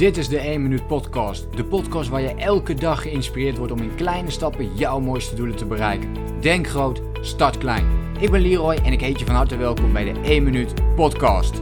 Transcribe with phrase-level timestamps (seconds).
[0.00, 1.56] Dit is de 1 Minuut Podcast.
[1.56, 5.56] De podcast waar je elke dag geïnspireerd wordt om in kleine stappen jouw mooiste doelen
[5.56, 6.40] te bereiken.
[6.40, 8.14] Denk groot, start klein.
[8.20, 11.54] Ik ben Leroy en ik heet je van harte welkom bij de 1 Minuut Podcast.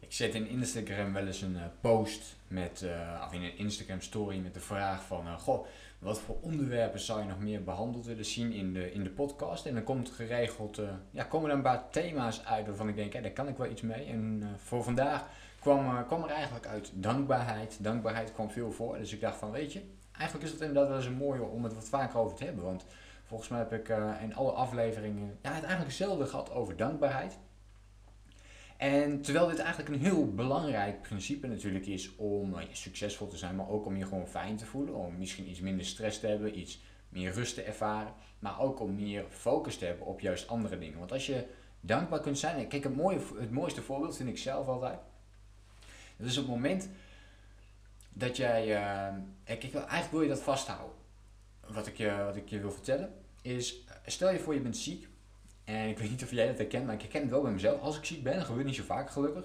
[0.00, 4.00] Ik zet in Instagram wel eens een uh, post met, uh, of in een Instagram
[4.00, 5.66] story met de vraag van, uh, goh,
[5.98, 9.66] wat voor onderwerpen zou je nog meer behandeld willen zien in de, in de podcast?
[9.66, 10.80] En dan komt geregeld,
[11.10, 13.70] ja, komen er een paar thema's uit waarvan ik denk, hé, daar kan ik wel
[13.70, 14.04] iets mee.
[14.04, 15.24] En voor vandaag
[15.64, 17.76] kwam, uh, kwam er eigenlijk uit dankbaarheid.
[17.80, 18.98] Dankbaarheid kwam veel voor.
[18.98, 21.64] Dus ik dacht van, weet je, eigenlijk is het inderdaad wel eens een mooie om
[21.64, 22.64] het wat vaker over te hebben.
[22.64, 22.84] Want
[23.24, 27.38] volgens mij heb ik uh, in alle afleveringen ja, het eigenlijk hetzelfde gehad over dankbaarheid.
[28.76, 33.56] En terwijl dit eigenlijk een heel belangrijk principe natuurlijk is om uh, succesvol te zijn,
[33.56, 36.58] maar ook om je gewoon fijn te voelen, om misschien iets minder stress te hebben,
[36.58, 40.78] iets meer rust te ervaren, maar ook om meer focus te hebben op juist andere
[40.78, 40.98] dingen.
[40.98, 41.46] Want als je
[41.80, 44.98] dankbaar kunt zijn, kijk, het, mooie, het mooiste voorbeeld vind ik zelf altijd,
[46.16, 46.88] dus op het moment
[48.08, 48.66] dat jij.
[49.44, 50.96] Kijk, eigenlijk wil je dat vasthouden.
[51.66, 53.12] Wat ik, je, wat ik je wil vertellen
[53.42, 55.08] is: stel je voor je bent ziek.
[55.64, 57.80] En ik weet niet of jij dat herkent, maar ik herken het wel bij mezelf.
[57.80, 59.44] Als ik ziek ben, dat gebeurt niet zo vaak gelukkig.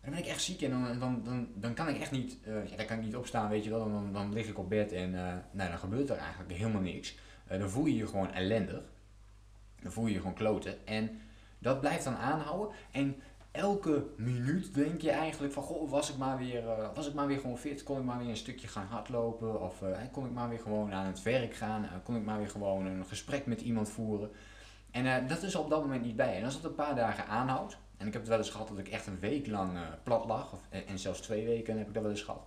[0.00, 2.68] Dan ben ik echt ziek en dan, dan, dan, dan kan ik echt niet, uh,
[2.68, 3.78] ja, dan kan ik niet opstaan, weet je wel.
[3.78, 5.10] Dan, dan lig ik op bed en
[5.50, 7.14] nou, dan gebeurt er eigenlijk helemaal niks.
[7.48, 8.82] Dan voel je je gewoon ellendig.
[9.82, 10.86] Dan voel je je gewoon kloten.
[10.86, 11.20] En
[11.58, 12.76] dat blijft dan aanhouden.
[12.90, 13.22] En
[13.56, 17.26] elke minuut denk je eigenlijk van, goh, was ik maar weer, uh, was ik maar
[17.26, 20.32] weer gewoon fit, kon ik maar weer een stukje gaan hardlopen, of uh, kon ik
[20.32, 23.46] maar weer gewoon aan het werk gaan, uh, kon ik maar weer gewoon een gesprek
[23.46, 24.30] met iemand voeren.
[24.90, 26.36] En dat is op dat moment niet bij.
[26.36, 28.78] En als dat een paar dagen aanhoudt, en ik heb het wel eens gehad dat
[28.78, 32.02] ik echt een week lang plat lag, of, en zelfs twee weken heb ik dat
[32.02, 32.46] wel eens gehad.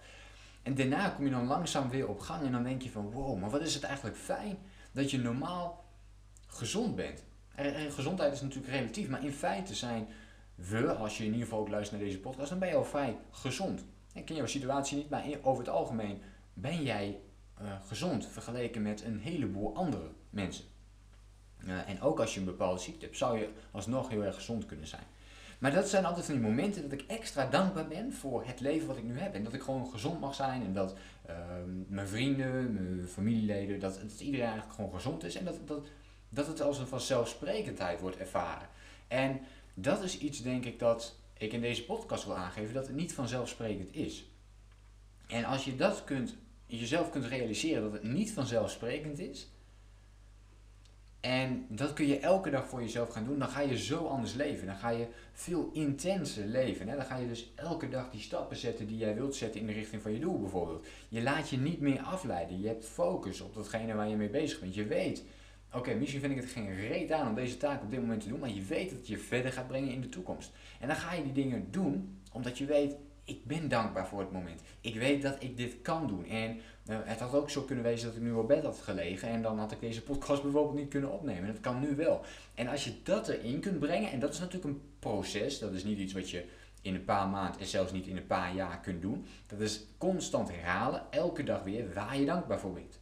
[0.63, 3.39] En daarna kom je dan langzaam weer op gang en dan denk je van, wow,
[3.39, 4.57] maar wat is het eigenlijk fijn
[4.91, 5.85] dat je normaal
[6.47, 7.23] gezond bent.
[7.55, 10.07] En gezondheid is natuurlijk relatief, maar in feite zijn
[10.67, 12.83] we, als je in ieder geval ook luistert naar deze podcast, dan ben je al
[12.83, 13.85] vrij gezond.
[14.13, 16.21] Ik ken jouw situatie niet, maar over het algemeen
[16.53, 17.19] ben jij
[17.61, 20.65] uh, gezond vergeleken met een heleboel andere mensen.
[21.65, 24.65] Uh, en ook als je een bepaalde ziekte hebt, zou je alsnog heel erg gezond
[24.65, 25.03] kunnen zijn.
[25.59, 28.87] Maar dat zijn altijd van die momenten dat ik extra dankbaar ben voor het leven
[28.87, 29.33] wat ik nu heb.
[29.33, 30.95] En dat ik gewoon gezond mag zijn en dat
[31.30, 31.36] uh,
[31.87, 35.36] mijn vrienden, mijn familieleden, dat, dat iedereen eigenlijk gewoon gezond is.
[35.36, 35.87] En dat, dat,
[36.30, 38.67] dat het als een vanzelfsprekendheid wordt ervaren.
[39.08, 39.39] En
[39.81, 43.13] dat is iets, denk ik, dat ik in deze podcast wil aangeven, dat het niet
[43.13, 44.25] vanzelfsprekend is.
[45.27, 46.35] En als je dat kunt,
[46.65, 49.49] jezelf kunt realiseren dat het niet vanzelfsprekend is,
[51.19, 54.33] en dat kun je elke dag voor jezelf gaan doen, dan ga je zo anders
[54.33, 54.67] leven.
[54.67, 56.87] Dan ga je veel intenser leven.
[56.87, 56.95] Hè?
[56.95, 59.73] Dan ga je dus elke dag die stappen zetten die jij wilt zetten in de
[59.73, 60.87] richting van je doel bijvoorbeeld.
[61.09, 62.61] Je laat je niet meer afleiden.
[62.61, 64.75] Je hebt focus op datgene waar je mee bezig bent.
[64.75, 65.23] Je weet
[65.73, 68.30] Oké, misschien vind ik het geen reet aan om deze taak op dit moment te
[68.30, 70.52] doen, maar je weet dat het je verder gaat brengen in de toekomst.
[70.80, 74.31] En dan ga je die dingen doen omdat je weet, ik ben dankbaar voor het
[74.31, 74.61] moment.
[74.81, 76.25] Ik weet dat ik dit kan doen.
[76.25, 79.29] En uh, het had ook zo kunnen wezen dat ik nu op bed had gelegen
[79.29, 81.47] en dan had ik deze podcast bijvoorbeeld niet kunnen opnemen.
[81.47, 82.21] Dat kan nu wel.
[82.55, 85.83] En als je dat erin kunt brengen, en dat is natuurlijk een proces, dat is
[85.83, 86.45] niet iets wat je
[86.81, 89.25] in een paar maanden en zelfs niet in een paar jaar kunt doen.
[89.47, 92.99] Dat is constant herhalen, elke dag weer, waar je dankbaar voor bent.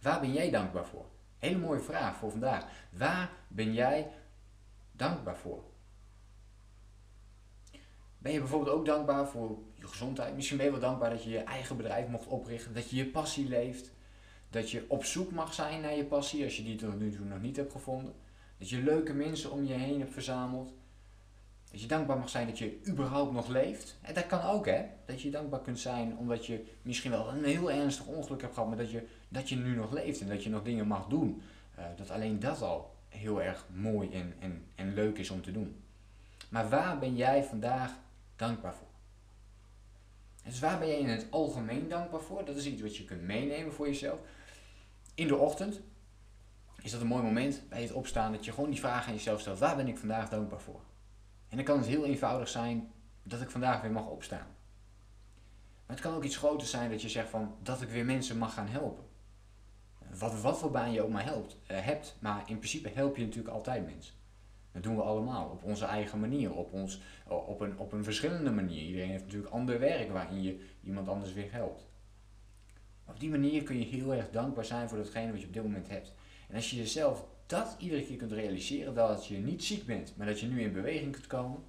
[0.00, 1.06] Waar ben jij dankbaar voor?
[1.42, 2.66] Hele mooie vraag voor vandaag.
[2.90, 4.10] Waar ben jij
[4.92, 5.64] dankbaar voor?
[8.18, 10.34] Ben je bijvoorbeeld ook dankbaar voor je gezondheid?
[10.34, 13.06] Misschien ben je wel dankbaar dat je je eigen bedrijf mocht oprichten, dat je je
[13.06, 13.92] passie leeft,
[14.50, 17.24] dat je op zoek mag zijn naar je passie als je die tot nu toe
[17.24, 18.14] nog niet hebt gevonden,
[18.58, 20.74] dat je leuke mensen om je heen hebt verzameld,
[21.72, 23.96] dat je dankbaar mag zijn dat je überhaupt nog leeft.
[24.00, 24.84] En dat kan ook, hè?
[25.04, 28.68] Dat je dankbaar kunt zijn omdat je misschien wel een heel ernstig ongeluk hebt gehad,
[28.68, 31.42] maar dat je, dat je nu nog leeft en dat je nog dingen mag doen.
[31.78, 35.52] Uh, dat alleen dat al heel erg mooi en, en, en leuk is om te
[35.52, 35.82] doen.
[36.48, 37.92] Maar waar ben jij vandaag
[38.36, 38.86] dankbaar voor?
[40.44, 42.44] Dus waar ben jij in het algemeen dankbaar voor?
[42.44, 44.18] Dat is iets wat je kunt meenemen voor jezelf.
[45.14, 45.80] In de ochtend
[46.82, 49.40] is dat een mooi moment bij het opstaan dat je gewoon die vraag aan jezelf
[49.40, 50.80] stelt: waar ben ik vandaag dankbaar voor?
[51.52, 52.92] En dan kan het heel eenvoudig zijn
[53.22, 54.46] dat ik vandaag weer mag opstaan.
[55.86, 58.38] Maar het kan ook iets groter zijn dat je zegt van dat ik weer mensen
[58.38, 59.04] mag gaan helpen.
[60.18, 63.24] Wat, wat voor baan je ook maar helpt, uh, hebt, maar in principe help je
[63.24, 64.14] natuurlijk altijd mensen.
[64.72, 68.50] Dat doen we allemaal op onze eigen manier, op, ons, op, een, op een verschillende
[68.50, 68.82] manier.
[68.82, 71.86] Iedereen heeft natuurlijk ander werk waarin je iemand anders weer helpt.
[73.04, 75.62] Op die manier kun je heel erg dankbaar zijn voor datgene wat je op dit
[75.62, 76.12] moment hebt.
[76.48, 80.26] En als je jezelf dat iedere keer kunt realiseren, dat je niet ziek bent, maar
[80.26, 81.60] dat je nu in beweging kunt komen,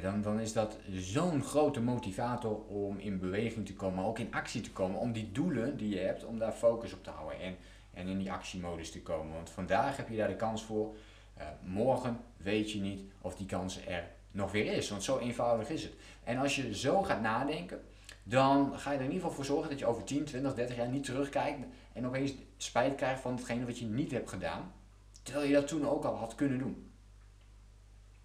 [0.00, 4.34] dan, dan is dat zo'n grote motivator om in beweging te komen, maar ook in
[4.34, 7.40] actie te komen, om die doelen die je hebt, om daar focus op te houden
[7.40, 7.56] en,
[7.92, 9.34] en in die actiemodus te komen.
[9.34, 10.94] Want vandaag heb je daar de kans voor,
[11.38, 14.90] uh, morgen weet je niet of die kansen er nog weer is.
[14.90, 15.92] Want zo eenvoudig is het.
[16.24, 17.80] En als je zo gaat nadenken,
[18.22, 20.76] dan ga je er in ieder geval voor zorgen dat je over 10, 20, 30
[20.76, 24.72] jaar niet terugkijkt en opeens spijt krijgt van hetgene wat je niet hebt gedaan,
[25.24, 26.92] terwijl je dat toen ook al had kunnen doen.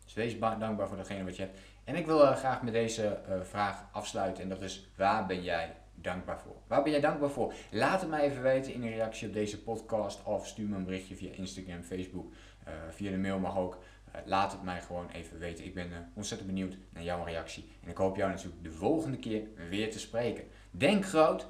[0.05, 1.59] Dus wees dankbaar voor datgene wat je hebt.
[1.83, 5.43] En ik wil uh, graag met deze uh, vraag afsluiten en dat is, waar ben
[5.43, 6.55] jij dankbaar voor?
[6.67, 7.53] Waar ben jij dankbaar voor?
[7.71, 10.83] Laat het mij even weten in een reactie op deze podcast of stuur me een
[10.83, 12.31] berichtje via Instagram, Facebook,
[12.67, 13.77] uh, via de mail mag ook.
[14.25, 15.65] laat het mij gewoon even weten.
[15.65, 17.71] Ik ben ontzettend benieuwd naar jouw reactie.
[17.83, 20.43] En ik hoop jou natuurlijk de volgende keer weer te spreken.
[20.71, 21.47] Denk groot,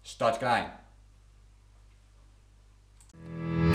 [0.00, 0.83] start klein.